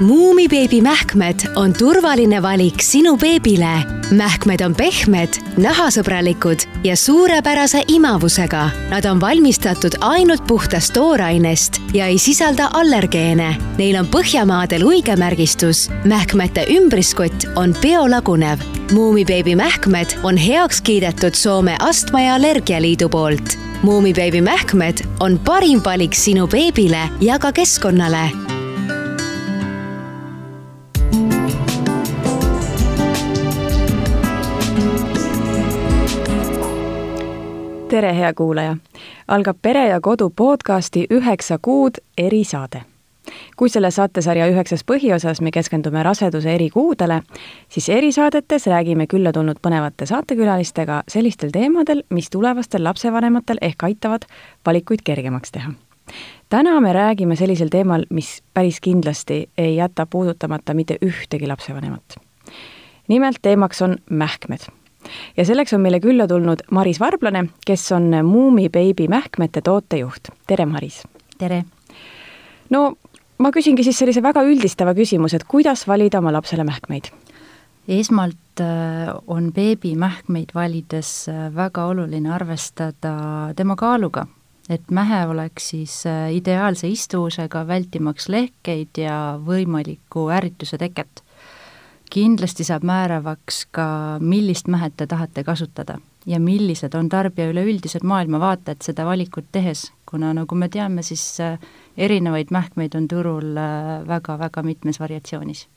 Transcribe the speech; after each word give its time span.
Muumibeebi 0.00 0.80
mähkmed 0.82 1.40
on 1.56 1.72
turvaline 1.72 2.42
valik 2.42 2.74
sinu 2.82 3.16
beebile. 3.16 3.84
mähkmed 4.10 4.60
on 4.60 4.74
pehmed, 4.74 5.28
nahasõbralikud 5.56 6.64
ja 6.84 6.96
suurepärase 6.96 7.82
imavusega. 7.88 8.70
Nad 8.90 9.04
on 9.04 9.20
valmistatud 9.20 9.92
ainult 10.00 10.46
puhtast 10.46 10.92
toorainest 10.92 11.82
ja 11.92 12.06
ei 12.06 12.18
sisalda 12.18 12.70
allergeene. 12.72 13.56
Neil 13.78 13.96
on 13.96 14.06
Põhjamaadel 14.06 14.84
uigemärgistus. 14.84 15.90
mähkmete 16.04 16.66
ümbriskott 16.70 17.44
on 17.56 17.76
biolagunev. 17.82 18.58
Muumibeebi 18.92 19.56
mähkmed 19.56 20.16
on 20.22 20.36
heaks 20.36 20.80
kiidetud 20.80 21.34
Soome 21.34 21.76
Astma 21.80 22.20
ja 22.20 22.34
Allergialiidu 22.34 23.08
poolt 23.08 23.58
Muumibeebi 23.82 24.40
mähkmed 24.40 24.98
on 25.20 25.38
parim 25.38 25.80
valik 25.84 26.14
sinu 26.14 26.46
beebile 26.46 27.08
ja 27.20 27.38
ka 27.38 27.52
keskkonnale 27.52 28.49
tere, 37.90 38.16
hea 38.16 38.34
kuulaja! 38.34 38.76
algab 39.28 39.56
Pere 39.62 39.88
ja 39.88 40.00
Kodu 40.00 40.30
podcasti 40.36 41.06
Üheksa 41.10 41.58
kuud 41.62 41.98
erisaade. 42.18 42.82
kui 43.56 43.68
selle 43.68 43.90
saatesarja 43.90 44.46
üheksas 44.46 44.84
põhiosas 44.86 45.40
me 45.42 45.50
keskendume 45.50 46.02
raseduse 46.02 46.54
eri 46.54 46.70
kuudele, 46.70 47.22
siis 47.68 47.88
erisaadetes 47.88 48.66
räägime 48.66 49.06
külla 49.06 49.32
tulnud 49.32 49.58
põnevate 49.62 50.06
saatekülalistega 50.06 51.02
sellistel 51.08 51.50
teemadel, 51.50 52.02
mis 52.10 52.30
tulevastel 52.30 52.84
lapsevanematel 52.84 53.58
ehk 53.60 53.82
aitavad 53.82 54.26
valikuid 54.66 55.02
kergemaks 55.04 55.52
teha. 55.52 55.72
täna 56.48 56.80
me 56.80 56.92
räägime 56.92 57.36
sellisel 57.36 57.68
teemal, 57.68 58.06
mis 58.10 58.42
päris 58.54 58.80
kindlasti 58.80 59.48
ei 59.58 59.76
jäta 59.76 60.06
puudutamata 60.06 60.74
mitte 60.74 60.98
ühtegi 61.04 61.46
lapsevanemat. 61.46 62.20
nimelt 63.08 63.36
teemaks 63.42 63.82
on 63.82 63.96
mähkmed 64.10 64.79
ja 65.36 65.44
selleks 65.44 65.72
on 65.76 65.80
meile 65.84 66.00
külla 66.00 66.26
tulnud 66.28 66.64
Maris 66.70 67.00
Varblane, 67.00 67.46
kes 67.66 67.92
on 67.92 68.10
Muumi 68.24 68.68
Baby 68.68 69.08
mähkmete 69.08 69.60
tootejuht. 69.60 70.32
tere, 70.46 70.66
Maris! 70.66 71.02
tere! 71.38 71.64
no 72.70 72.96
ma 73.38 73.50
küsingi 73.54 73.84
siis 73.86 73.98
sellise 73.98 74.22
väga 74.22 74.44
üldistava 74.46 74.94
küsimuse, 74.96 75.40
et 75.40 75.48
kuidas 75.48 75.86
valida 75.88 76.20
oma 76.20 76.32
lapsele 76.32 76.64
mähkmeid? 76.68 77.10
esmalt 77.90 78.60
äh, 78.60 79.08
on 79.26 79.52
beebimähkmeid 79.52 80.52
valides 80.54 81.28
äh, 81.28 81.48
väga 81.54 81.86
oluline 81.90 82.30
arvestada 82.32 83.14
tema 83.56 83.76
kaaluga, 83.76 84.26
et 84.70 84.92
mähe 84.94 85.24
oleks 85.26 85.72
siis 85.72 85.96
äh, 86.06 86.28
ideaalse 86.36 86.88
istuvusega, 86.88 87.64
vältimaks 87.66 88.28
lehkeid 88.28 89.00
ja 89.00 89.16
võimaliku 89.46 90.28
ärrituse 90.30 90.78
teket 90.78 91.24
kindlasti 92.10 92.64
saab 92.64 92.84
määravaks 92.86 93.66
ka, 93.70 93.86
millist 94.20 94.68
mähet 94.68 94.96
te 94.96 95.06
tahate 95.06 95.44
kasutada 95.44 95.98
ja 96.26 96.40
millised 96.40 96.94
on 96.94 97.08
tarbija 97.08 97.48
üleüldised 97.50 98.04
maailmavaated 98.04 98.82
seda 98.84 99.06
valikut 99.08 99.48
tehes, 99.52 99.90
kuna 100.06 100.34
nagu 100.36 100.54
me 100.54 100.68
teame, 100.68 101.02
siis 101.06 101.22
äh, 101.40 101.58
erinevaid 101.96 102.52
mähkmeid 102.52 102.94
on 102.98 103.08
turul 103.08 103.56
väga-väga 104.08 104.60
äh, 104.60 104.66
mitmes 104.66 105.00
variatsioonis 105.00 105.68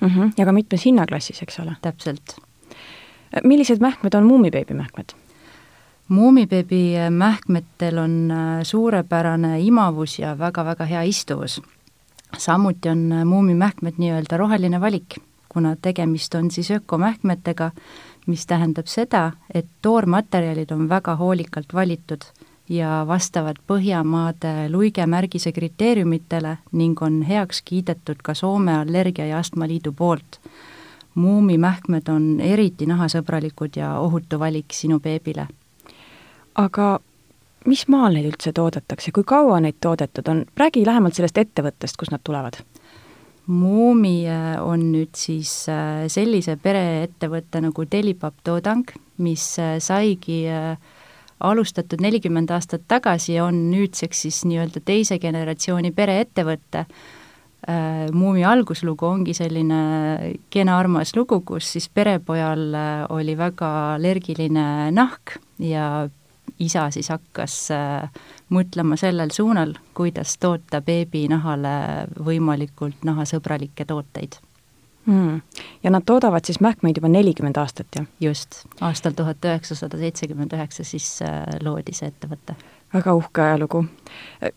mm. 0.00 0.08
-hmm. 0.08 0.32
ja 0.38 0.44
ka 0.44 0.52
mitmes 0.52 0.84
hinnaklassis, 0.84 1.42
eks 1.42 1.60
ole? 1.60 1.76
täpselt. 1.82 2.36
Äh, 2.38 3.42
millised 3.44 3.80
mähkmed 3.80 4.14
on 4.14 4.26
Muumibeebi 4.26 4.74
mähkmed? 4.74 5.12
Muumibeebi 6.08 6.94
mähkmetel 7.10 7.98
on 7.98 8.32
suurepärane 8.62 9.60
imavus 9.60 10.18
ja 10.18 10.38
väga-väga 10.38 10.84
hea 10.84 11.02
istuvus. 11.02 11.62
samuti 12.38 12.88
on 12.88 13.12
muumimähkmed 13.24 13.94
nii-öelda 13.98 14.36
roheline 14.36 14.80
valik 14.80 15.16
kuna 15.56 15.76
tegemist 15.82 16.34
on 16.34 16.50
siis 16.50 16.70
ökomähkmetega, 16.70 17.70
mis 18.26 18.46
tähendab 18.46 18.90
seda, 18.92 19.30
et 19.54 19.66
toormaterjalid 19.82 20.70
on 20.70 20.88
väga 20.88 21.14
hoolikalt 21.16 21.72
valitud 21.74 22.26
ja 22.68 23.04
vastavad 23.08 23.56
Põhjamaade 23.66 24.68
luigemärgise 24.68 25.52
kriteeriumitele 25.56 26.58
ning 26.72 27.02
on 27.02 27.22
heaks 27.22 27.62
kiidetud 27.64 28.20
ka 28.22 28.34
Soome 28.34 28.76
Allergia- 28.76 29.26
ja 29.26 29.38
Astmaliidu 29.38 29.92
poolt. 29.92 30.40
muumimähkmed 31.14 32.08
on 32.08 32.40
eriti 32.40 32.86
nahasõbralikud 32.86 33.76
ja 33.76 33.98
ohutu 33.98 34.38
valik 34.38 34.72
sinu 34.72 35.00
beebile. 35.00 35.48
aga 36.54 37.00
mis 37.66 37.88
maal 37.88 38.12
neid 38.12 38.26
üldse 38.26 38.52
toodetakse, 38.52 39.12
kui 39.12 39.24
kaua 39.24 39.60
neid 39.60 39.80
toodetud 39.80 40.28
on, 40.28 40.44
räägi 40.56 40.86
lähemalt 40.86 41.14
sellest 41.14 41.38
ettevõttest, 41.38 41.96
kust 41.96 42.12
nad 42.12 42.20
tulevad 42.24 42.60
Muumi 43.46 44.26
äh, 44.26 44.56
on 44.58 44.88
nüüd 44.90 45.14
siis 45.14 45.68
äh, 45.70 46.08
sellise 46.10 46.56
pereettevõtte 46.58 47.60
nagu 47.62 47.84
Telipap 47.86 48.40
Toodang, 48.42 48.88
mis 49.22 49.44
äh, 49.62 49.76
saigi 49.78 50.40
alustatud 51.46 52.02
nelikümmend 52.02 52.50
aastat 52.50 52.88
tagasi 52.88 53.36
ja 53.36 53.44
on 53.46 53.68
nüüdseks 53.70 54.24
siis 54.26 54.40
nii-öelda 54.48 54.82
teise 54.84 55.20
generatsiooni 55.22 55.92
pereettevõte. 55.92 56.86
Muumi 58.14 58.44
alguslugu 58.46 59.08
ongi 59.08 59.32
selline 59.34 59.78
kena 60.54 60.76
armas 60.78 61.10
lugu, 61.16 61.40
kus 61.44 61.72
siis 61.74 61.88
perepojal 61.90 62.76
oli 63.10 63.34
väga 63.36 63.70
allergiline 63.96 64.92
nahk 64.94 65.34
ja 65.58 66.06
isa 66.58 66.88
siis 66.90 67.08
hakkas 67.12 67.56
äh, 67.74 68.10
mõtlema 68.50 68.96
sellel 68.96 69.32
suunal, 69.34 69.74
kuidas 69.94 70.36
toota 70.40 70.80
beebinahale 70.80 71.76
võimalikult 72.24 73.04
nahasõbralikke 73.04 73.84
tooteid 73.84 74.38
mm.. 75.06 75.40
ja 75.82 75.90
nad 75.90 76.02
toodavad 76.06 76.44
siis 76.44 76.60
mähkmeid 76.60 76.96
juba 76.96 77.08
nelikümmend 77.08 77.56
aastat, 77.56 77.86
jah? 77.96 78.06
just, 78.20 78.64
aastal 78.80 79.12
tuhat 79.16 79.44
üheksasada 79.44 79.98
seitsekümmend 79.98 80.56
üheksa 80.56 80.84
siis 80.84 81.22
äh, 81.22 81.44
loodi 81.62 81.94
see 81.96 82.10
ettevõte. 82.12 82.56
väga 82.94 83.14
uhke 83.14 83.42
ajalugu. 83.42 83.84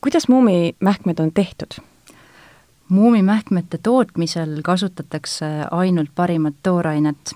kuidas 0.02 0.28
Muumi 0.28 0.76
mähkmed 0.80 1.20
on 1.20 1.32
tehtud? 1.34 1.80
muumimähkmete 2.90 3.78
tootmisel 3.78 4.62
kasutatakse 4.64 5.46
ainult 5.72 6.10
parimat 6.16 6.56
toorainet. 6.64 7.36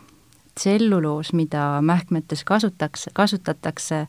tselluloos, 0.55 1.33
mida 1.33 1.81
mähkmetes 1.81 2.43
kasutatakse, 2.43 3.11
kasutatakse, 3.13 4.07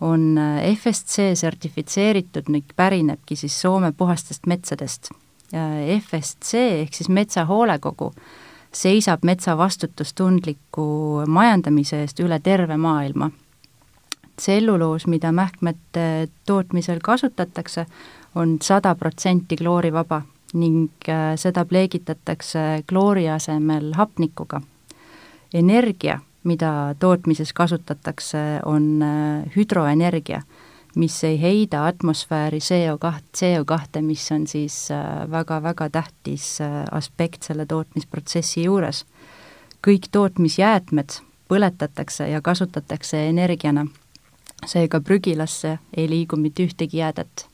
on 0.00 0.38
äh, 0.38 0.74
FSC 0.74 1.34
sertifitseeritud 1.34 2.48
ning 2.48 2.64
pärinebki 2.76 3.36
siis 3.36 3.60
Soome 3.60 3.92
puhastest 3.92 4.46
metsadest. 4.46 5.10
FSC 6.00 6.58
ehk 6.82 6.94
siis 6.94 7.08
Metsa 7.08 7.44
Hoolekogu 7.46 8.10
seisab 8.76 9.24
metsa 9.24 9.56
vastutustundliku 9.58 10.86
majandamise 11.26 12.02
eest 12.04 12.20
üle 12.20 12.40
terve 12.42 12.76
maailma. 12.76 13.30
tselluloos, 14.36 15.06
mida 15.06 15.32
mähkmete 15.32 16.28
tootmisel 16.46 16.98
kasutatakse, 17.02 17.86
on 18.34 18.58
sada 18.62 18.94
protsenti 18.94 19.56
kloorivaba 19.56 20.22
ning 20.54 20.90
äh, 21.08 21.34
seda 21.36 21.64
pleegitatakse 21.64 22.84
kloori 22.88 23.28
asemel 23.30 23.92
hapnikuga. 23.94 24.60
energia 25.54 26.20
mida 26.46 26.94
tootmises 26.98 27.52
kasutatakse, 27.52 28.38
on 28.64 29.02
äh, 29.02 29.44
hüdroenergia, 29.56 30.42
mis 30.96 31.18
ei 31.24 31.40
heida 31.42 31.86
atmosfääri 31.86 32.58
CO2, 32.58 33.12
CO2, 33.36 34.02
mis 34.02 34.32
on 34.32 34.46
siis 34.46 34.88
väga-väga 35.30 35.84
äh, 35.84 35.92
tähtis 35.92 36.60
äh, 36.60 36.84
aspekt 36.90 37.42
selle 37.42 37.66
tootmisprotsessi 37.66 38.64
juures. 38.64 39.04
kõik 39.86 40.08
tootmisjäätmed 40.10 41.12
põletatakse 41.48 42.26
ja 42.26 42.40
kasutatakse 42.42 43.28
energiana, 43.28 43.84
seega 44.66 45.00
prügilasse 45.00 45.78
ei 45.96 46.08
liigu 46.10 46.36
mitte 46.36 46.64
ühtegi 46.66 46.98
jäädet 46.98 47.46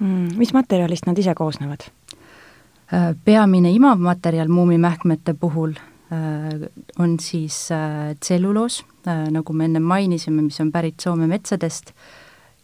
mm,. 0.00 0.36
Mis 0.36 0.52
materjalist 0.52 1.06
nad 1.06 1.18
ise 1.18 1.34
koosnevad? 1.34 1.88
peamine 3.24 3.70
imavmaterjal 3.72 4.48
muumimähkmete 4.48 5.34
puhul 5.34 5.72
on 6.98 7.20
siis 7.20 7.70
äh, 7.72 8.16
tselluloos, 8.20 8.84
äh, 9.08 9.30
nagu 9.30 9.52
me 9.52 9.64
enne 9.64 9.80
mainisime, 9.80 10.42
mis 10.42 10.60
on 10.60 10.72
pärit 10.72 11.00
Soome 11.00 11.26
metsadest, 11.26 11.94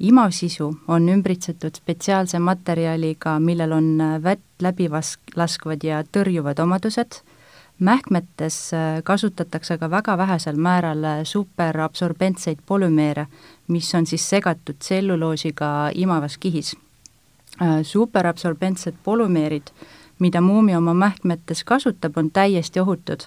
imasisu 0.00 0.68
on 0.88 1.08
ümbritsetud 1.08 1.76
spetsiaalse 1.76 2.38
materjaliga, 2.38 3.38
millel 3.40 3.72
on 3.72 3.90
vett 4.22 4.62
läbi 4.62 4.88
vas-, 4.92 5.18
laskvad 5.36 5.84
ja 5.84 6.02
tõrjuvad 6.04 6.60
omadused, 6.62 7.20
mähkmetes 7.80 8.58
kasutatakse 9.04 9.78
ka 9.80 9.88
väga 9.90 10.16
vähesel 10.20 10.56
määral 10.60 11.04
superabsorbentseid 11.24 12.60
polümeere, 12.66 13.26
mis 13.68 13.88
on 13.94 14.06
siis 14.06 14.28
segatud 14.28 14.76
tselluloosiga 14.78 15.90
imavas 15.94 16.36
kihis. 16.38 16.74
Superabsorbentsed 17.82 19.00
polümeerid 19.04 19.72
mida 20.20 20.40
Muumi 20.40 20.76
oma 20.76 20.94
mähkmetes 20.94 21.64
kasutab, 21.64 22.16
on 22.16 22.30
täiesti 22.30 22.80
ohutud 22.80 23.26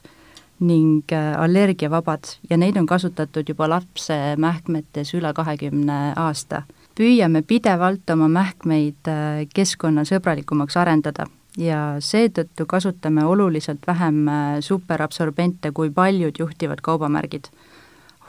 ning 0.60 1.12
äh, 1.12 1.34
allergiavabad 1.42 2.38
ja 2.50 2.58
neid 2.58 2.78
on 2.78 2.86
kasutatud 2.86 3.50
juba 3.50 3.68
lapse 3.70 4.18
mähkmetes 4.38 5.14
üle 5.14 5.34
kahekümne 5.34 6.14
aasta. 6.16 6.64
püüame 6.96 7.42
pidevalt 7.42 8.10
oma 8.10 8.28
mähkmeid 8.30 9.10
äh, 9.10 9.48
keskkonnasõbralikumaks 9.54 10.78
arendada 10.78 11.26
ja 11.58 11.96
seetõttu 12.00 12.66
kasutame 12.66 13.26
oluliselt 13.26 13.88
vähem 13.88 14.28
äh, 14.28 14.58
superabsorbente 14.60 15.72
kui 15.72 15.92
paljud 15.92 16.40
juhtivad 16.40 16.82
kaubamärgid. 16.82 17.46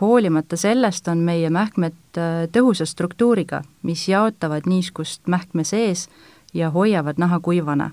hoolimata 0.01 0.57
sellest 0.57 1.09
on 1.09 1.19
meie 1.19 1.51
mähkmed 1.51 2.19
äh, 2.19 2.49
tõhusa 2.53 2.87
struktuuriga, 2.87 3.63
mis 3.83 4.09
jaotavad 4.09 4.67
niiskust 4.67 5.27
mähkme 5.27 5.65
sees 5.65 6.09
ja 6.55 6.71
hoiavad 6.71 7.15
naha 7.19 7.41
kuivana. 7.41 7.91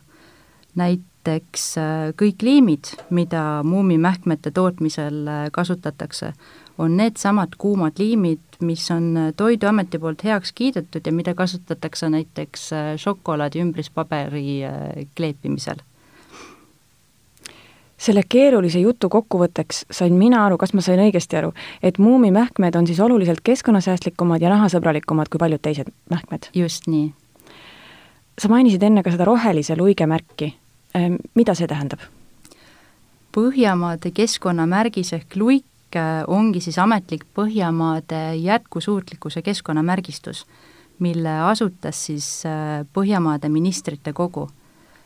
Näiteks 0.76 1.78
äh, 1.78 2.10
kõik 2.18 2.42
liimid, 2.42 2.94
mida 3.10 3.62
muumimähkmete 3.64 4.52
tootmisel 4.52 5.26
kasutatakse, 5.52 6.34
on 6.82 6.98
needsamad 6.98 7.48
kuumad 7.58 8.00
liimid, 8.00 8.40
mis 8.60 8.92
on 8.92 9.34
Toiduameti 9.38 10.00
poolt 10.00 10.24
heaks 10.24 10.52
kiidetud 10.52 11.06
ja 11.06 11.12
mida 11.12 11.34
kasutatakse 11.34 12.10
näiteks 12.10 12.74
äh, 12.74 12.92
šokolaadi 12.98 13.62
ümbrispaberi 13.62 14.64
äh, 14.66 15.08
kleepimisel. 15.16 15.76
selle 18.02 18.24
keerulise 18.30 18.80
jutu 18.82 19.10
kokkuvõtteks 19.14 19.84
sain 19.94 20.14
mina 20.18 20.40
aru, 20.46 20.56
kas 20.58 20.72
ma 20.74 20.82
sain 20.82 21.00
õigesti 21.00 21.38
aru, 21.38 21.52
et 21.86 22.00
muumimähkmed 22.02 22.76
on 22.76 22.88
siis 22.90 23.00
oluliselt 23.00 23.44
keskkonnasäästlikumad 23.46 24.42
ja 24.42 24.50
nahasõbralikumad 24.50 25.30
kui 25.30 25.38
paljud 25.38 25.62
teised 25.62 25.92
mähkmed? 26.10 26.50
just 26.54 26.88
nii. 26.88 27.14
sa 28.42 28.50
mainisid 28.50 28.84
enne 28.84 29.04
ka 29.04 29.14
seda 29.14 29.26
rohelise 29.30 29.78
luige 29.78 30.10
märki, 30.10 30.50
äh, 30.50 30.61
mida 31.36 31.56
see 31.56 31.68
tähendab? 31.68 32.00
Põhjamaade 33.32 34.12
keskkonnamärgis 34.12 35.14
ehk 35.16 35.38
luik 35.40 35.66
Äh, 35.96 36.24
ongi 36.28 36.62
siis 36.64 36.78
ametlik 36.80 37.26
Põhjamaade 37.36 38.36
jätkusuutlikkuse 38.40 39.42
keskkonnamärgistus, 39.42 40.46
mille 41.00 41.34
asutas 41.50 42.06
siis 42.06 42.28
äh, 42.48 42.86
Põhjamaade 42.94 43.50
ministrite 43.50 44.14
kogu. 44.14 44.50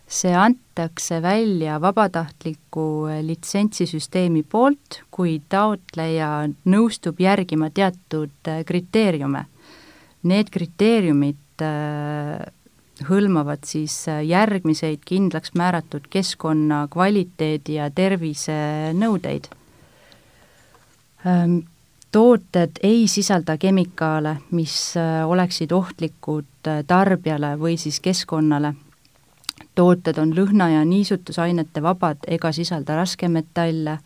see 0.08 0.36
antakse 0.38 1.22
välja 1.22 1.80
vabatahtliku 1.82 3.08
äh, 3.10 3.24
litsentsisüsteemi 3.26 4.44
poolt, 4.44 5.02
kui 5.12 5.42
taotleja 5.50 6.46
nõustub 6.66 7.20
järgima 7.20 7.72
teatud 7.74 8.52
kriteeriume. 8.66 9.46
Need 10.24 10.50
kriteeriumid 10.54 11.66
hõlmavad 13.10 13.66
siis 13.68 14.06
järgmiseid 14.24 15.02
kindlaks 15.06 15.52
määratud 15.54 16.08
keskkonna 16.10 16.88
kvaliteedi 16.92 17.76
ja 17.76 17.90
tervisenõudeid 17.92 19.50
tooted 22.16 22.72
ei 22.84 23.08
sisalda 23.08 23.58
kemikaale, 23.58 24.38
mis 24.52 24.96
äh, 24.98 25.28
oleksid 25.28 25.72
ohtlikud 25.76 26.68
äh, 26.68 26.84
tarbijale 26.88 27.58
või 27.60 27.76
siis 27.78 28.00
keskkonnale. 28.00 28.74
tooted 29.76 30.18
on 30.18 30.32
lõhna- 30.32 30.70
ja 30.72 30.86
niisutusainete 30.86 31.82
vabad 31.84 32.18
ega 32.28 32.52
sisalda 32.52 32.96
raskemetalle, 32.96 33.98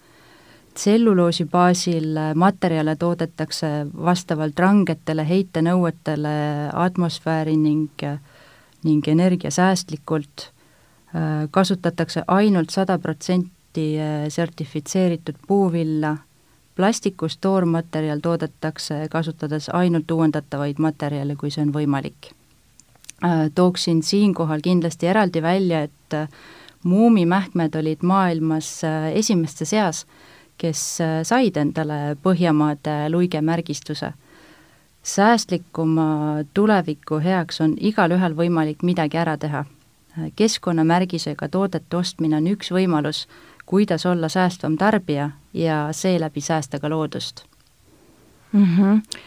tselluloosi 0.73 1.45
baasil 1.45 2.17
äh, 2.17 2.33
materjale 2.35 2.95
toodetakse 2.95 3.67
vastavalt 4.05 4.59
rangetele 4.59 5.27
heitenõuetele 5.29 6.33
atmosfääri 6.73 7.57
ning, 7.57 8.01
ning 8.83 9.07
energiasäästlikult, 9.07 10.49
kasutatakse 11.51 12.23
ainult 12.27 12.69
sada 12.69 12.99
protsenti 12.99 13.97
sertifitseeritud 14.29 15.35
puuvilla 15.47 16.17
plastikust 16.79 17.41
toormaterjal 17.41 18.19
toodetakse 18.23 19.07
kasutades 19.11 19.65
ainult 19.73 20.11
uuendatavaid 20.11 20.77
materjale, 20.79 21.35
kui 21.35 21.51
see 21.51 21.65
on 21.65 21.73
võimalik. 21.75 22.29
Äh, 23.19 23.49
tooksin 23.55 23.99
siinkohal 24.03 24.63
kindlasti 24.63 25.09
eraldi 25.11 25.41
välja, 25.43 25.81
et 25.89 26.15
äh, 26.15 26.29
muumimähkmed 26.87 27.75
olid 27.75 28.05
maailmas 28.07 28.69
äh, 28.87 29.09
esimeste 29.11 29.67
seas, 29.67 30.05
kes 30.59 30.79
said 31.23 31.59
endale 31.59 32.15
Põhjamaade 32.23 32.95
luigemärgistuse. 33.11 34.13
Säästlikuma 35.03 36.43
tuleviku 36.53 37.19
heaks 37.19 37.61
on 37.61 37.75
igalühel 37.79 38.35
võimalik 38.35 38.83
midagi 38.83 39.17
ära 39.17 39.37
teha. 39.37 39.65
keskkonnamärgisega 40.35 41.47
toodete 41.47 41.97
ostmine 41.97 42.37
on 42.37 42.47
üks 42.47 42.71
võimalus 42.71 43.27
kuidas 43.69 44.05
olla 44.05 44.29
säästvam 44.29 44.77
tarbija 44.77 45.29
ja 45.53 45.87
seeläbi 45.91 46.41
säästa 46.41 46.79
ka 46.79 46.89
loodust 46.89 47.43
mm. 48.51 48.65
-hmm. 48.65 49.19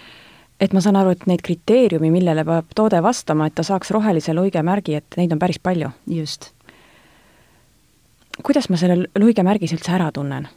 et 0.61 0.73
ma 0.73 0.81
saan 0.81 0.97
aru, 0.97 1.11
et 1.11 1.27
neid 1.27 1.43
kriteeriumi, 1.43 2.11
millele 2.11 2.45
peab 2.45 2.65
toode 2.75 3.03
vastama, 3.03 3.47
et 3.47 3.55
ta 3.55 3.63
saaks 3.63 3.91
rohelise 3.91 4.35
luigemärgi, 4.35 4.95
et 4.95 5.07
neid 5.17 5.33
on 5.33 5.39
päris 5.39 5.59
palju? 5.63 5.91
just. 6.07 6.51
kuidas 8.43 8.69
ma 8.69 8.77
selle 8.77 9.07
luigemärgise 9.19 9.77
üldse 9.77 9.93
ära 9.93 10.13
tunnen? 10.13 10.49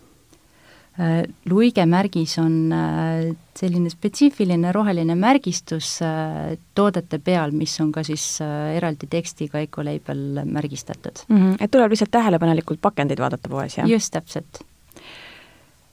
Äh, 0.99 1.25
luigemärgis 1.49 2.37
on 2.39 2.71
äh, 2.71 3.35
selline 3.59 3.89
spetsiifiline 3.91 4.69
roheline 4.71 5.17
märgistus 5.19 5.97
äh, 6.01 6.53
toodete 6.71 7.19
peal, 7.19 7.51
mis 7.51 7.73
on 7.83 7.89
ka 7.91 7.99
siis 8.07 8.23
eraldi 8.39 9.09
tekstiga 9.11 9.59
Ecolabel 9.59 10.39
märgistatud 10.47 11.25
mm. 11.27 11.35
-hmm. 11.35 11.57
et 11.59 11.71
tuleb 11.71 11.91
lihtsalt 11.91 12.11
tähelepanelikult 12.11 12.79
pakendeid 12.81 13.19
vaadata 13.19 13.49
poes, 13.49 13.77
jah? 13.77 13.89
just, 13.89 14.13
täpselt. 14.13 14.61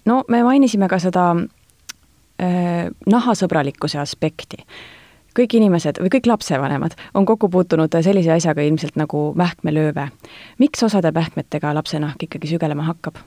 no 0.05 0.23
me 0.29 0.45
mainisime 0.45 0.89
ka 0.89 0.99
seda 0.99 1.35
äh, 1.35 2.87
nahasõbralikkuse 3.07 3.99
aspekti. 3.99 4.63
kõik 5.35 5.59
inimesed 5.59 5.99
või 5.99 6.15
kõik 6.15 6.31
lapsevanemad 6.31 6.95
on 7.15 7.27
kokku 7.27 7.49
puutunud 7.49 7.91
sellise 8.03 8.33
asjaga 8.33 8.63
ilmselt 8.63 8.95
nagu 8.97 9.35
mähkmelööve. 9.35 10.09
miks 10.59 10.83
osade 10.83 11.11
mähkmetega 11.11 11.75
lapse 11.75 11.99
nahk 11.99 12.23
ikkagi 12.23 12.55
sügelema 12.55 12.83
hakkab? 12.83 13.19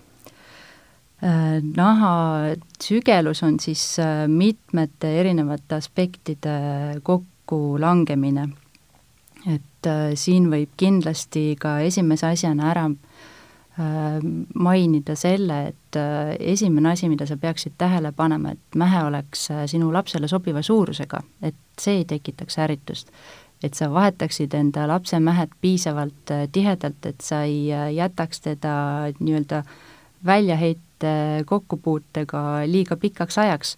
Äh, 1.24 1.62
naha 1.78 2.56
sügelus 2.84 3.40
on 3.44 3.56
siis 3.60 4.00
äh, 4.04 4.28
mitmete 4.28 5.14
erinevate 5.20 5.76
aspektide 5.76 6.56
kokkulangemine. 7.04 8.50
et 9.48 9.88
äh, 9.88 10.12
siin 10.14 10.50
võib 10.52 10.74
kindlasti 10.78 11.56
ka 11.60 11.80
esimese 11.80 12.28
asjana 12.34 12.72
ära 12.72 12.90
mainida 14.56 15.18
selle, 15.20 15.56
et 15.68 15.98
esimene 16.40 16.94
asi, 16.94 17.10
mida 17.12 17.26
sa 17.28 17.36
peaksid 17.36 17.74
tähele 17.78 18.14
panema, 18.16 18.54
et 18.56 18.78
mähe 18.80 19.02
oleks 19.04 19.50
sinu 19.68 19.90
lapsele 19.92 20.30
sobiva 20.32 20.62
suurusega, 20.64 21.20
et 21.44 21.58
see 21.84 21.98
ei 21.98 22.06
tekitaks 22.08 22.56
ärritust. 22.64 23.12
et 23.64 23.74
sa 23.74 23.90
vahetaksid 23.92 24.54
enda 24.56 24.88
lapse 24.88 25.20
mähed 25.20 25.52
piisavalt 25.62 26.32
tihedalt, 26.56 27.06
et 27.06 27.22
sa 27.22 27.42
ei 27.44 27.68
jätaks 27.98 28.42
teda 28.48 29.12
nii-öelda 29.20 29.64
väljaheit-, 30.26 30.85
inimeste 30.96 31.46
kokkupuutega 31.46 32.66
liiga 32.68 32.96
pikaks 32.96 33.38
ajaks. 33.38 33.78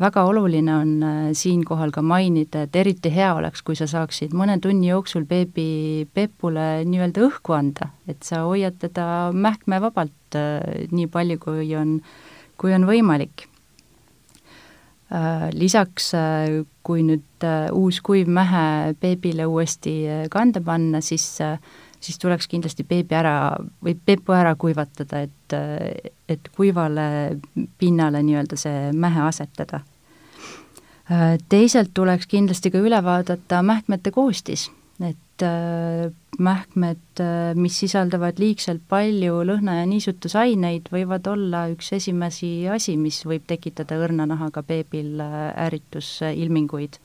väga 0.00 0.24
oluline 0.24 0.74
on 0.74 1.02
äh, 1.02 1.32
siinkohal 1.32 1.92
ka 1.92 2.02
mainida, 2.02 2.62
et 2.62 2.76
eriti 2.76 3.14
hea 3.14 3.34
oleks, 3.34 3.62
kui 3.62 3.76
sa 3.76 3.86
saaksid 3.86 4.32
mõne 4.34 4.58
tunni 4.60 4.88
jooksul 4.88 5.24
beebi 5.24 6.08
Pepule 6.12 6.82
nii-öelda 6.84 7.22
õhku 7.22 7.54
anda, 7.54 7.92
et 8.08 8.22
sa 8.24 8.42
hoiad 8.42 8.74
teda 8.80 9.30
mähkmevabalt 9.32 10.34
äh, 10.34 10.88
nii 10.90 11.06
palju, 11.06 11.38
kui 11.38 11.76
on, 11.76 12.00
kui 12.58 12.74
on 12.74 12.88
võimalik 12.90 13.46
äh, 15.14 15.50
Lisaks, 15.54 16.10
kui 16.82 17.06
nüüd 17.06 17.46
uus 17.72 18.00
kuiv 18.02 18.26
mähe 18.26 18.96
beebile 18.98 19.46
uuesti 19.46 20.26
kanda 20.30 20.60
panna, 20.60 21.00
siis 21.00 21.38
siis 22.04 22.20
tuleks 22.20 22.48
kindlasti 22.50 22.84
beebi 22.88 23.16
ära 23.16 23.34
või 23.84 23.96
pepu 23.96 24.34
ära 24.36 24.54
kuivatada, 24.60 25.24
et, 25.24 25.56
et 26.28 26.52
kuivale 26.56 27.06
pinnale 27.80 28.22
nii-öelda 28.22 28.58
see 28.60 28.92
mähe 28.92 29.24
asetada. 29.24 29.80
Teisalt 31.48 31.92
tuleks 31.96 32.28
kindlasti 32.30 32.72
ka 32.72 32.80
üle 32.80 33.00
vaadata 33.04 33.60
mähkmete 33.64 34.12
koostis, 34.14 34.70
et 35.04 35.44
mähkmed, 36.38 37.22
mis 37.60 37.78
sisaldavad 37.82 38.38
liigselt 38.40 38.82
palju 38.88 39.42
lõhna- 39.44 39.80
ja 39.80 39.86
niisutusaineid, 39.90 40.88
võivad 40.92 41.26
olla 41.28 41.66
üks 41.72 41.92
esimesi 41.92 42.68
asi, 42.72 42.96
mis 42.96 43.20
võib 43.26 43.44
tekitada 43.46 43.98
õrna 44.00 44.26
nahaga 44.30 44.62
beebil 44.62 45.20
ärritusilminguid 45.20 47.00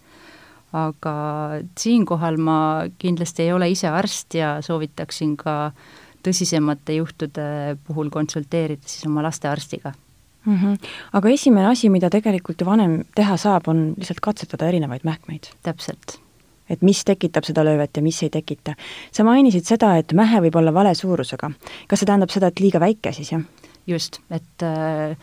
aga 0.73 1.13
siinkohal 1.79 2.37
ma 2.37 2.59
kindlasti 3.01 3.47
ei 3.47 3.53
ole 3.53 3.69
ise 3.73 3.87
arst 3.87 4.35
ja 4.37 4.59
soovitaksin 4.61 5.35
ka 5.37 5.71
tõsisemate 6.25 6.99
juhtude 6.99 7.77
puhul 7.87 8.11
konsulteerida 8.13 8.85
siis 8.85 9.07
oma 9.07 9.23
lastearstiga 9.25 9.93
mm. 10.45 10.55
-hmm. 10.55 10.89
aga 11.13 11.29
esimene 11.29 11.67
asi, 11.67 11.89
mida 11.89 12.09
tegelikult 12.09 12.61
ju 12.61 12.65
vanem 12.65 13.03
teha 13.15 13.37
saab, 13.37 13.67
on 13.67 13.93
lihtsalt 13.97 14.19
katsetada 14.19 14.67
erinevaid 14.67 15.01
mähkmeid. 15.03 15.51
täpselt. 15.63 16.19
et 16.69 16.81
mis 16.81 17.05
tekitab 17.05 17.43
seda 17.43 17.65
löövet 17.65 17.97
ja 17.97 18.01
mis 18.01 18.23
ei 18.23 18.29
tekita. 18.29 18.75
sa 19.11 19.23
mainisid 19.23 19.65
seda, 19.65 19.97
et 19.97 20.13
mähe 20.13 20.41
võib 20.41 20.55
olla 20.55 20.73
vale 20.73 20.95
suurusega. 20.95 21.51
kas 21.87 21.99
see 21.99 22.05
tähendab 22.05 22.29
seda, 22.29 22.47
et 22.47 22.59
liiga 22.59 22.79
väike 22.79 23.13
siis, 23.13 23.31
jah? 23.31 23.41
just, 23.87 24.19
et 24.31 24.63
äh, 24.63 25.17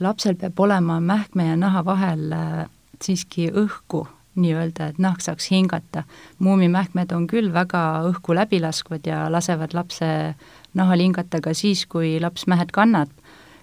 lapsel 0.00 0.34
peab 0.34 0.60
olema 0.60 1.00
mähkme 1.00 1.46
ja 1.46 1.56
naha 1.56 1.84
vahel 1.84 2.32
äh, 2.32 2.66
siiski 3.02 3.50
õhku 3.50 4.06
nii-öelda, 4.38 4.88
et 4.92 4.98
nahk 4.98 5.20
saaks 5.24 5.50
hingata. 5.50 6.04
muumimähkmed 6.38 7.12
on 7.12 7.26
küll 7.26 7.52
väga 7.52 7.82
õhku 8.10 8.34
läbilaskvad 8.34 9.06
ja 9.06 9.26
lasevad 9.32 9.74
lapse 9.74 10.34
nahal 10.74 10.98
hingata 10.98 11.40
ka 11.40 11.54
siis, 11.54 11.86
kui 11.86 12.18
laps 12.20 12.46
mähed 12.46 12.72
kannab. 12.72 13.10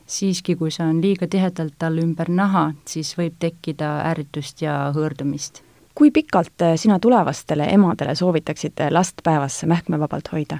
siiski, 0.06 0.56
kui 0.56 0.70
see 0.72 0.86
on 0.86 1.02
liiga 1.02 1.28
tihedalt 1.28 1.74
tal 1.80 1.98
ümber 1.98 2.30
naha, 2.30 2.74
siis 2.86 3.16
võib 3.18 3.40
tekkida 3.40 4.04
ärritust 4.12 4.62
ja 4.62 4.92
hõõrdumist. 4.96 5.64
kui 5.96 6.12
pikalt 6.12 6.62
sina 6.76 7.00
tulevastele 7.00 7.68
emadele 7.72 8.16
soovitaksid 8.16 8.88
last 8.92 9.24
päevas 9.24 9.64
mähkmevabalt 9.66 10.32
hoida? 10.32 10.60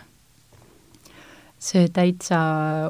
See 1.66 1.88
täitsa 1.94 2.40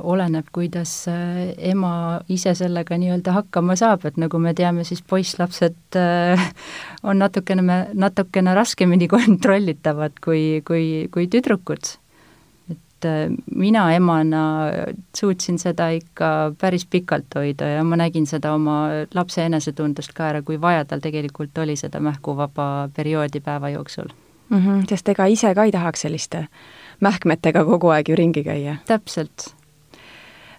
oleneb, 0.03 0.47
kuidas 0.55 0.91
äh, 1.11 1.53
ema 1.71 2.21
ise 2.31 2.55
sellega 2.57 2.97
nii-öelda 2.99 3.35
hakkama 3.39 3.77
saab, 3.79 4.05
et 4.09 4.17
nagu 4.21 4.39
me 4.41 4.55
teame, 4.57 4.85
siis 4.87 5.03
poisslapsed 5.07 5.99
äh, 5.99 6.47
on 7.03 7.21
natukene, 7.23 7.77
natukene 7.93 8.55
raskemini 8.57 9.07
kontrollitavad 9.15 10.19
kui, 10.23 10.61
kui, 10.67 11.07
kui 11.13 11.29
tüdrukud. 11.31 11.95
et 12.71 13.07
äh, 13.07 13.31
mina 13.55 13.85
emana 13.95 14.43
suutsin 15.15 15.59
seda 15.61 15.89
ikka 15.95 16.31
päris 16.59 16.85
pikalt 16.85 17.35
hoida 17.35 17.77
ja 17.77 17.83
ma 17.83 17.99
nägin 17.99 18.27
seda 18.27 18.53
oma 18.57 19.05
lapse 19.13 19.45
enesetundest 19.45 20.13
ka 20.13 20.31
ära, 20.33 20.41
kui 20.41 20.59
vaja 20.61 20.85
tal 20.85 21.03
tegelikult 21.03 21.57
oli 21.63 21.77
seda 21.79 22.03
mähkuvaba 22.03 22.89
perioodi 22.95 23.39
päeva 23.39 23.69
jooksul 23.69 24.09
mm. 24.49 24.57
-hmm, 24.57 24.87
sest 24.89 25.09
ega 25.09 25.25
ise 25.25 25.55
ka 25.55 25.63
ei 25.63 25.71
tahaks 25.71 26.01
selliste 26.01 26.47
mähkmetega 27.01 27.65
kogu 27.65 27.89
aeg 27.93 28.09
ju 28.09 28.15
ringi 28.15 28.43
käia. 28.43 28.77
täpselt. 28.87 29.55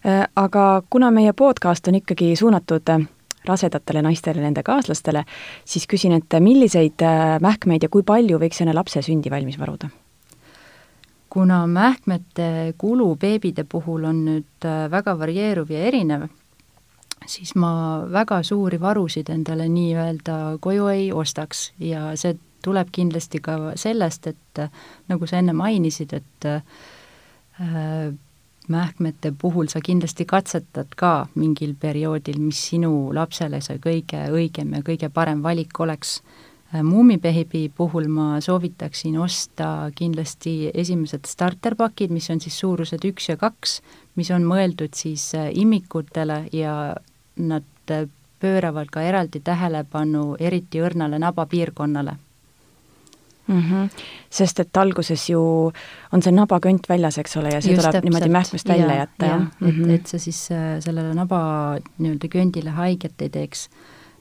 Äh, 0.07 0.27
aga 0.37 0.83
kuna 0.91 1.11
meie 1.11 1.33
podcast 1.33 1.89
on 1.89 1.95
ikkagi 1.95 2.37
suunatud 2.37 2.89
äh, 2.89 3.07
rasedatele 3.47 4.03
naistele, 4.03 4.41
nende 4.43 4.63
kaaslastele, 4.63 5.25
siis 5.65 5.87
küsin, 5.87 6.13
et 6.13 6.41
milliseid 6.41 7.03
äh, 7.03 7.37
mähkmeid 7.43 7.83
ja 7.83 7.89
kui 7.89 8.03
palju 8.07 8.39
võiks 8.39 8.61
enne 8.63 8.75
lapse 8.75 9.03
sündi 9.03 9.31
valmis 9.31 9.59
varuda? 9.59 9.91
kuna 11.37 11.67
mähkmete 11.67 12.75
kulu 12.79 13.11
beebide 13.21 13.67
puhul 13.69 14.07
on 14.09 14.23
nüüd 14.25 14.67
väga 14.91 15.13
varieeruv 15.19 15.69
ja 15.69 15.83
erinev, 15.85 16.23
siis 17.29 17.53
ma 17.61 18.07
väga 18.13 18.39
suuri 18.47 18.79
varusid 18.81 19.29
endale 19.35 19.67
nii-öelda 19.69 20.57
koju 20.65 20.87
ei 20.95 21.11
ostaks 21.13 21.73
ja 21.83 22.15
see 22.17 22.39
tuleb 22.67 22.91
kindlasti 22.93 23.41
ka 23.45 23.57
sellest, 23.79 24.27
et 24.33 24.63
nagu 25.11 25.27
sa 25.31 25.39
enne 25.39 25.55
mainisid, 25.57 26.17
et 26.19 26.49
äh, 26.51 26.63
mähkmete 28.69 29.33
puhul 29.39 29.69
sa 29.71 29.81
kindlasti 29.81 30.25
katsetad 30.25 30.91
ka 30.97 31.29
mingil 31.35 31.75
perioodil, 31.81 32.41
mis 32.43 32.59
sinu 32.71 33.13
lapsele 33.15 33.61
see 33.63 33.79
kõige 33.83 34.27
õigem 34.35 34.75
ja 34.75 34.83
kõige 34.87 35.11
parem 35.13 35.43
valik 35.43 35.81
oleks. 35.81 36.19
Äh, 36.75 36.83
muumibeebi 36.83 37.69
puhul 37.77 38.11
ma 38.11 38.41
soovitaksin 38.43 39.19
osta 39.23 39.93
kindlasti 39.95 40.73
esimesed 40.75 41.31
starterpakid, 41.31 42.11
mis 42.11 42.31
on 42.35 42.43
siis 42.43 42.59
suurused 42.59 43.07
üks 43.07 43.31
ja 43.31 43.39
kaks, 43.41 43.81
mis 44.19 44.33
on 44.35 44.49
mõeldud 44.49 44.99
siis 44.99 45.31
äh, 45.39 45.53
imikutele 45.55 46.47
ja 46.53 46.97
nad 47.37 47.97
pööravad 48.41 48.91
ka 48.93 49.03
eraldi 49.03 49.41
tähelepanu 49.41 50.35
eriti 50.41 50.83
õrnale 50.83 51.21
nabapiirkonnale 51.23 52.17
mm. 53.47 53.61
-hmm. 53.61 53.89
sest 54.31 54.61
et 54.61 54.77
alguses 54.77 55.29
ju 55.31 55.41
on 56.13 56.23
see 56.23 56.35
nabakõnt 56.35 56.89
väljas, 56.89 57.19
eks 57.19 57.37
ole, 57.37 57.53
ja 57.55 57.61
see 57.61 57.75
Just 57.75 57.83
tuleb 57.83 57.99
täpselt. 57.99 58.09
niimoodi 58.09 58.33
mähkmest 58.39 58.69
välja 58.69 58.95
ja, 58.95 59.05
jätta, 59.05 59.27
jah? 59.27 59.43
et 59.43 59.61
mm, 59.61 59.85
-hmm. 59.85 59.95
et 59.95 60.07
see 60.07 60.19
siis 60.29 60.41
äh, 60.51 60.81
sellele 60.81 61.15
naba 61.15 61.41
nii-öelda 61.99 62.29
köndile 62.33 62.71
haiget 62.71 63.23
ei 63.23 63.29
teeks. 63.29 63.69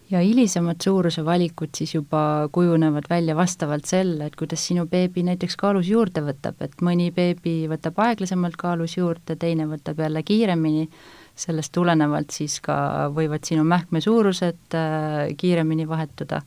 ja 0.09 0.19
hilisemad 0.21 0.75
suuruse 0.83 1.25
valikud 1.25 1.69
siis 1.77 1.95
juba 1.95 2.49
kujunevad 2.51 3.03
välja 3.09 3.35
vastavalt 3.35 3.85
selle, 3.85 4.25
et 4.25 4.35
kuidas 4.35 4.67
sinu 4.67 4.85
beebi 4.85 5.23
näiteks 5.23 5.55
kaalus 5.57 5.87
juurde 5.89 6.21
võtab, 6.21 6.61
et 6.61 6.81
mõni 6.81 7.11
beebi 7.11 7.65
võtab 7.67 7.97
aeglasemalt 7.97 8.55
kaalus 8.55 8.97
juurde, 8.97 9.35
teine 9.35 9.65
võtab 9.65 9.99
jälle 9.99 10.23
kiiremini, 10.23 10.89
sellest 11.35 11.71
tulenevalt 11.71 12.29
siis 12.29 12.61
ka 12.61 13.09
võivad 13.15 13.43
sinu 13.43 13.63
mähkme 13.63 14.01
suurused 14.01 14.77
äh, 14.77 15.33
kiiremini 15.37 15.87
vahetuda 15.87 16.41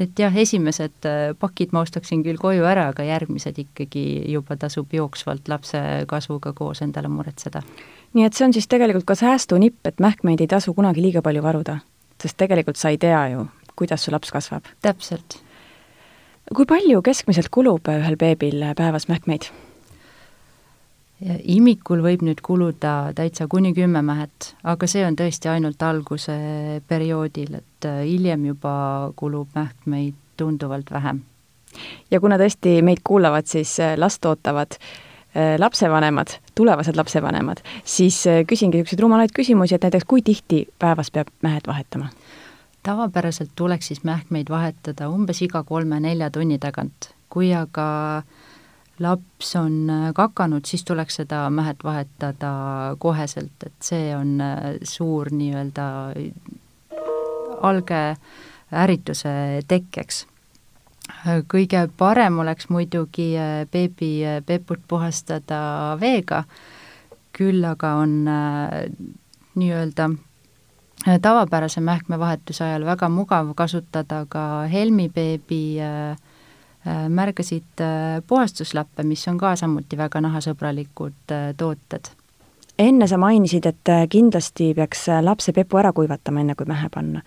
et 0.00 0.18
jah, 0.18 0.34
esimesed 0.36 1.06
äh, 1.08 1.32
pakid 1.38 1.72
ma 1.74 1.82
ostaksin 1.84 2.22
küll 2.24 2.40
koju 2.40 2.64
ära, 2.68 2.88
aga 2.92 3.04
järgmised 3.06 3.58
ikkagi 3.60 4.04
juba 4.32 4.56
tasub 4.60 4.92
jooksvalt 4.94 5.48
lapse 5.52 5.80
kasvuga 6.08 6.54
koos 6.56 6.82
endale 6.84 7.10
muretseda. 7.12 7.62
nii 8.12 8.26
et 8.26 8.36
see 8.36 8.46
on 8.46 8.54
siis 8.56 8.68
tegelikult 8.68 9.06
ka 9.08 9.16
säästunipp, 9.18 9.80
et 9.88 10.00
mähkmeid 10.00 10.40
ei 10.40 10.50
tasu 10.50 10.74
kunagi 10.74 11.04
liiga 11.04 11.22
palju 11.22 11.42
varuda, 11.42 11.78
sest 12.22 12.36
tegelikult 12.40 12.80
sa 12.80 12.92
ei 12.92 12.98
tea 12.98 13.26
ju, 13.34 13.46
kuidas 13.76 14.04
su 14.04 14.14
laps 14.14 14.32
kasvab. 14.32 14.70
täpselt. 14.82 15.40
kui 16.54 16.66
palju 16.66 17.02
keskmiselt 17.02 17.48
kulub 17.48 17.88
ühel 17.88 18.16
beebil 18.16 18.64
päevas 18.76 19.08
mähkmeid? 19.08 19.50
Imikul 21.22 22.02
võib 22.02 22.24
nüüd 22.26 22.40
kuluda 22.42 23.12
täitsa 23.16 23.46
kuni 23.50 23.72
kümme 23.76 24.02
mähet, 24.02 24.52
aga 24.66 24.88
see 24.90 25.04
on 25.06 25.16
tõesti 25.18 25.50
ainult 25.52 25.82
alguse 25.86 26.34
perioodil, 26.88 27.58
et 27.60 27.88
äh, 27.88 28.02
hiljem 28.08 28.48
juba 28.50 28.74
kulub 29.16 29.54
mähkmeid 29.54 30.18
tunduvalt 30.36 30.90
vähem. 30.90 31.22
ja 32.10 32.20
kuna 32.20 32.38
tõesti 32.38 32.80
meid 32.82 33.04
kuulavad 33.04 33.46
siis 33.46 33.78
äh, 33.80 33.94
last 33.96 34.24
ootavad 34.26 34.74
äh, 34.74 35.58
lapsevanemad, 35.58 36.38
tulevased 36.54 36.96
lapsevanemad, 36.96 37.62
siis 37.84 38.24
küsingi 38.46 38.80
niisuguseid 38.80 39.00
rumalaid 39.00 39.34
küsimusi, 39.34 39.74
et 39.74 39.82
näiteks 39.82 40.08
kui 40.08 40.22
tihti 40.22 40.66
päevas 40.78 41.10
peab 41.10 41.30
mähed 41.42 41.66
vahetama? 41.66 42.10
tavapäraselt 42.82 43.50
tuleks 43.56 43.92
siis 43.92 44.02
mähkmeid 44.02 44.48
vahetada 44.50 45.06
umbes 45.08 45.38
iga 45.42 45.62
kolme-nelja 45.62 46.30
tunni 46.34 46.58
tagant, 46.58 47.12
kui 47.30 47.54
aga 47.54 47.84
äh, 48.18 48.48
laps 48.98 49.56
on 49.56 49.90
äh, 49.90 50.12
kakanud, 50.14 50.64
siis 50.64 50.84
tuleks 50.84 51.16
seda 51.16 51.50
mähet 51.50 51.84
vahetada 51.84 52.52
koheselt, 52.98 53.66
et 53.66 53.74
see 53.80 54.12
on 54.16 54.40
äh, 54.40 54.60
suur 54.82 55.30
nii-öelda 55.32 55.86
alge 57.62 58.02
ärrituse 58.72 59.62
tekkeks. 59.68 60.26
kõige 61.48 61.88
parem 61.98 62.38
oleks 62.38 62.68
muidugi 62.68 63.32
äh, 63.38 63.66
beebi 63.72 64.12
peput 64.46 64.80
puhastada 64.88 65.96
veega, 66.00 66.44
küll 67.32 67.64
aga 67.64 67.94
on 68.04 68.18
nii-öelda 69.54 70.10
tavapärase 71.22 71.80
mähkmevahetuse 71.80 72.64
ajal 72.64 72.84
väga 72.86 73.08
mugav 73.08 73.54
kasutada 73.56 74.26
ka 74.28 74.44
helmibeebi 74.70 75.62
äh, 75.80 76.12
Äh, 76.12 76.31
märgasid 77.08 77.80
äh, 77.80 78.22
puhastuslappe, 78.26 79.02
mis 79.02 79.28
on 79.28 79.38
ka 79.38 79.54
samuti 79.56 79.96
väga 79.98 80.20
nahasõbralikud 80.24 81.30
äh, 81.34 81.52
tooted. 81.56 82.10
enne 82.78 83.06
sa 83.06 83.18
mainisid, 83.20 83.66
et 83.68 83.90
kindlasti 84.10 84.72
peaks 84.74 85.06
lapse 85.22 85.52
pepu 85.52 85.78
ära 85.78 85.92
kuivatama, 85.92 86.40
enne 86.40 86.54
kui 86.58 86.66
mähe 86.66 86.88
panna. 86.90 87.22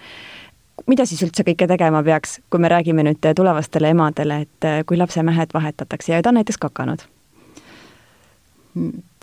mida 0.88 1.06
siis 1.06 1.24
üldse 1.24 1.46
kõike 1.48 1.68
tegema 1.68 2.04
peaks, 2.04 2.40
kui 2.50 2.60
me 2.60 2.70
räägime 2.70 3.04
nüüd 3.08 3.32
tulevastele 3.36 3.94
emadele, 3.96 4.42
et 4.42 4.70
kui 4.86 4.98
lapse 4.98 5.24
mähed 5.24 5.54
vahetatakse 5.54 6.14
ja 6.14 6.22
ta 6.22 6.30
on 6.30 6.42
näiteks 6.42 6.58
kakanud? 6.58 7.06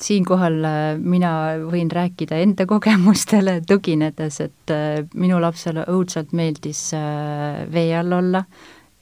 siinkohal 0.00 0.54
mina 0.98 1.32
võin 1.60 1.90
rääkida 1.92 2.38
enda 2.40 2.64
kogemustele 2.72 3.60
tuginedes, 3.68 4.40
et 4.40 4.72
minu 5.14 5.40
lapsele 5.40 5.84
õudselt 5.92 6.32
meeldis 6.32 6.86
vee 7.72 7.90
all 7.98 8.16
olla, 8.16 8.46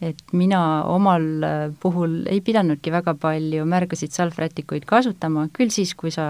et 0.00 0.32
mina 0.32 0.60
omal 0.88 1.24
äh, 1.44 1.58
puhul 1.80 2.22
ei 2.30 2.40
pidanudki 2.44 2.92
väga 2.92 3.12
palju 3.20 3.66
märgasid 3.68 4.14
salvrätikuid 4.16 4.86
kasutama, 4.88 5.46
küll 5.52 5.72
siis, 5.74 5.92
kui 5.94 6.12
sa 6.14 6.24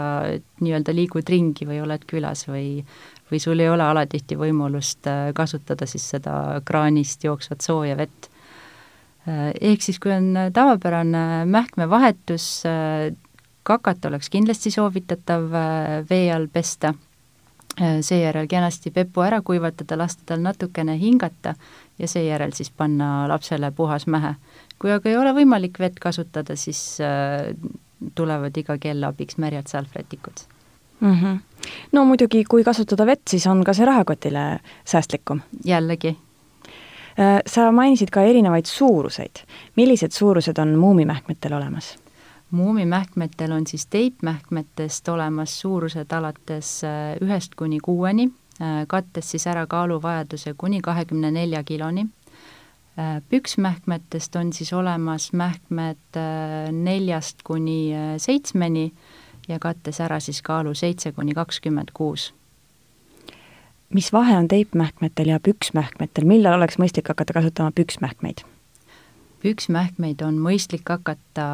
nii-öelda 0.60 0.94
liigud 0.96 1.30
ringi 1.30 1.68
või 1.68 1.78
oled 1.84 2.04
külas 2.10 2.46
või 2.50 2.82
või 3.30 3.38
sul 3.38 3.62
ei 3.62 3.68
ole 3.70 3.84
alatihti 3.86 4.34
võimalust 4.34 5.06
äh, 5.06 5.30
kasutada 5.36 5.86
siis 5.86 6.08
seda 6.16 6.34
kraanist 6.66 7.22
jooksvat 7.22 7.62
sooja 7.62 7.94
vett. 8.00 8.26
Äh, 9.30 9.52
ehk 9.70 9.86
siis, 9.86 10.00
kui 10.02 10.16
on 10.16 10.32
tavapärane 10.54 11.44
mähkmevahetus, 11.46 12.48
kakat 13.62 14.10
oleks 14.10 14.32
kindlasti 14.34 14.74
soovitatav 14.74 15.46
vee 16.10 16.26
all 16.34 16.50
pesta, 16.50 16.90
seejärel 17.78 18.46
kenasti 18.48 18.90
pepu 18.90 19.22
ära 19.24 19.40
kuivatada, 19.42 19.98
lasta 19.98 20.22
tal 20.26 20.42
natukene 20.44 20.98
hingata 20.98 21.54
ja 21.98 22.08
seejärel 22.08 22.52
siis 22.52 22.70
panna 22.70 23.28
lapsele 23.28 23.70
puhas 23.70 24.06
mähe. 24.06 24.34
kui 24.78 24.92
aga 24.92 25.08
ei 25.08 25.16
ole 25.16 25.32
võimalik 25.36 25.78
vett 25.78 25.98
kasutada, 26.00 26.56
siis 26.56 26.98
äh, 27.00 27.54
tulevad 28.14 28.56
iga 28.56 28.78
kell 28.78 29.04
abiks 29.04 29.36
märjad 29.36 29.66
salvrätikud 29.68 30.44
mm. 31.00 31.14
-hmm. 31.14 31.38
no 31.92 32.04
muidugi, 32.04 32.44
kui 32.44 32.64
kasutada 32.64 33.06
vett, 33.06 33.28
siis 33.28 33.46
on 33.46 33.64
ka 33.64 33.74
see 33.74 33.86
rahakotile 33.86 34.60
säästlikum. 34.84 35.40
jällegi 35.64 36.16
äh,. 37.18 37.40
Sa 37.46 37.72
mainisid 37.72 38.10
ka 38.10 38.22
erinevaid 38.22 38.64
suuruseid. 38.66 39.44
millised 39.76 40.10
suurused 40.10 40.58
on 40.58 40.74
muumimähkmetel 40.74 41.52
olemas? 41.52 41.98
Muumimähkmetel 42.50 43.52
on 43.52 43.66
siis 43.66 43.86
teipmähkmetest 43.86 45.08
olemas 45.08 45.60
suurused 45.60 46.12
alates 46.12 46.84
äh, 46.84 47.16
ühest 47.20 47.54
kuni 47.54 47.78
kuueni 47.80 48.30
Äh, 48.60 48.84
kattes 48.86 49.30
siis 49.30 49.46
ära 49.48 49.64
kaaluvajaduse 49.66 50.54
kuni 50.58 50.80
kahekümne 50.80 51.30
nelja 51.30 51.64
kiloni. 51.64 52.06
püksmähkmetest 53.28 54.36
on 54.36 54.52
siis 54.52 54.72
olemas 54.72 55.32
mähkmed 55.32 56.18
neljast 56.72 57.42
kuni 57.44 57.94
seitsmeni 58.18 58.92
ja 59.48 59.58
kattes 59.58 60.00
ära 60.00 60.18
siis 60.20 60.42
kaalu 60.42 60.74
seitse 60.74 61.12
kuni 61.12 61.32
kakskümmend 61.32 61.94
kuus 61.94 62.34
mis 63.94 64.12
vahe 64.12 64.36
on 64.36 64.48
teipmähkmetel 64.48 65.28
ja 65.32 65.40
püksmähkmetel, 65.40 66.24
millal 66.24 66.58
oleks 66.58 66.76
mõistlik 66.78 67.08
hakata 67.08 67.32
kasutama 67.32 67.70
püksmähkmeid? 67.70 68.44
Püksmähkmeid 69.40 70.20
on 70.24 70.38
mõistlik 70.40 70.88
hakata 70.90 71.46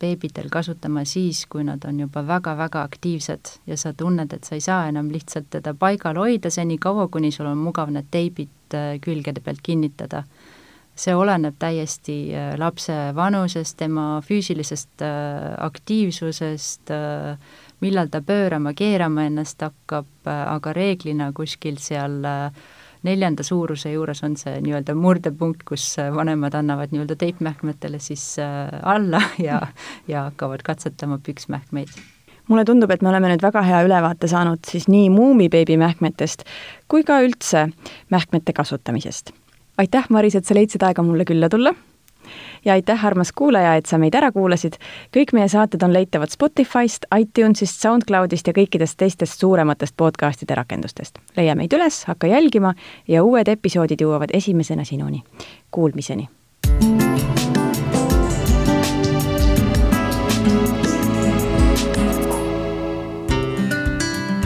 beebidel 0.00 0.50
kasutama 0.52 1.04
siis, 1.08 1.44
kui 1.50 1.64
nad 1.64 1.84
on 1.88 2.02
juba 2.04 2.24
väga-väga 2.26 2.82
aktiivsed 2.84 3.54
ja 3.70 3.78
sa 3.80 3.94
tunned, 3.96 4.32
et 4.32 4.44
sa 4.44 4.58
ei 4.58 4.64
saa 4.64 4.88
enam 4.90 5.08
lihtsalt 5.12 5.48
teda 5.54 5.74
paigal 5.78 6.20
hoida 6.20 6.52
senikaua, 6.52 7.08
kuni 7.08 7.32
sul 7.32 7.48
on 7.50 7.62
mugav 7.64 7.92
need 7.94 8.10
teibid 8.12 8.76
äh, 8.76 8.98
külgede 9.04 9.44
pealt 9.44 9.64
kinnitada. 9.64 10.24
see 10.94 11.14
oleneb 11.14 11.56
täiesti 11.58 12.30
äh, 12.30 12.52
lapse 12.58 12.94
vanusest, 13.16 13.76
tema 13.76 14.20
füüsilisest 14.22 15.02
äh, 15.02 15.54
aktiivsusest, 15.58 16.92
millal 17.80 18.08
ta 18.08 18.20
pöörama-keerama 18.20 19.24
ennast 19.26 19.60
hakkab, 19.60 20.06
aga 20.24 20.72
reeglina 20.72 21.32
kuskil 21.32 21.80
seal 21.82 22.22
neljanda 23.04 23.44
suuruse 23.46 23.92
juures 23.92 24.22
on 24.26 24.36
see 24.40 24.56
nii-öelda 24.64 24.96
murdepunkt, 24.98 25.62
kus 25.68 25.86
vanemad 26.14 26.56
annavad 26.58 26.94
nii-öelda 26.94 27.16
teipmähkmetele 27.20 28.00
siis 28.02 28.36
alla 28.82 29.22
ja, 29.38 29.60
ja 30.08 30.28
hakkavad 30.30 30.64
katsetama 30.66 31.20
püksmähkmeid 31.22 31.94
mulle 32.48 32.64
tundub, 32.64 32.90
et 32.92 33.02
me 33.02 33.08
oleme 33.08 33.30
nüüd 33.32 33.44
väga 33.44 33.62
hea 33.64 33.80
ülevaate 33.86 34.28
saanud 34.28 34.64
siis 34.68 34.86
nii 34.92 35.08
Muumibeebi 35.12 35.78
mähkmetest 35.80 36.44
kui 36.88 37.04
ka 37.06 37.20
üldse 37.24 37.68
mähkmete 38.12 38.52
kasutamisest. 38.52 39.32
aitäh, 39.78 40.06
Maris, 40.08 40.36
et 40.36 40.44
sa 40.44 40.54
leidsid 40.54 40.82
aega 40.82 41.02
mulle 41.02 41.24
külla 41.24 41.48
tulla 41.48 41.74
ja 42.64 42.72
aitäh, 42.72 43.06
armas 43.06 43.32
kuulaja, 43.32 43.74
et 43.76 43.86
sa 43.86 43.98
meid 43.98 44.14
ära 44.14 44.32
kuulasid. 44.32 44.76
kõik 45.16 45.32
meie 45.32 45.48
saated 45.48 45.82
on 45.82 45.92
leitavad 45.92 46.30
Spotify'st, 46.30 47.06
iTunes'ist, 47.18 47.80
SoundCloud'ist 47.80 48.46
ja 48.46 48.52
kõikidest 48.52 48.98
teistest 48.98 49.40
suurematest 49.40 49.96
podcast'ide 49.96 50.54
rakendustest. 50.54 51.18
leia 51.36 51.54
meid 51.54 51.72
üles, 51.72 52.04
hakka 52.04 52.26
jälgima 52.26 52.74
ja 53.08 53.24
uued 53.24 53.48
episoodid 53.48 54.00
jõuavad 54.00 54.30
esimesena 54.32 54.84
sinuni. 54.84 55.22
Kuulmiseni! 55.70 56.28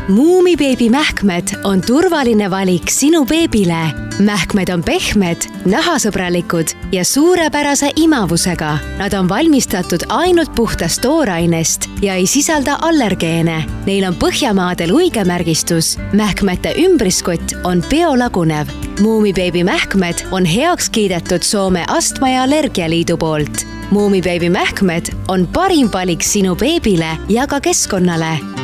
Muumibeebi 0.09 0.91
mähkmed 0.91 1.49
on 1.65 1.81
turvaline 1.81 2.51
valik 2.51 2.91
sinu 2.91 3.27
beebile. 3.27 3.93
mähkmed 4.19 4.69
on 4.69 4.83
pehmed, 4.83 5.45
nahasõbralikud 5.69 6.73
ja 6.93 7.05
suurepärase 7.05 7.91
imavusega. 7.97 8.79
Nad 8.99 9.13
on 9.13 9.29
valmistatud 9.29 10.07
ainult 10.09 10.55
puhtast 10.55 11.01
toorainest 11.01 11.91
ja 12.03 12.15
ei 12.15 12.27
sisalda 12.27 12.79
allergeene. 12.83 13.65
Neil 13.87 14.05
on 14.05 14.15
Põhjamaade 14.15 14.89
luigemärgistus. 14.91 15.99
mähkmete 16.13 16.75
ümbriskott 16.79 17.53
on 17.65 17.85
biolagunev. 17.91 18.67
Muumibeebi 19.01 19.65
mähkmed 19.65 20.25
on 20.31 20.45
heaks 20.45 20.91
kiidetud 20.91 21.43
Soome 21.43 21.85
Astma 21.89 22.29
ja 22.29 22.43
Allergialiidu 22.43 23.17
poolt 23.17 23.67
Muumibeebi 23.91 24.51
mähkmed 24.51 25.07
on 25.29 25.47
parim 25.47 25.89
valik 25.93 26.23
sinu 26.23 26.57
beebile 26.57 27.17
ja 27.29 27.47
ka 27.47 27.61
keskkonnale 27.61 28.58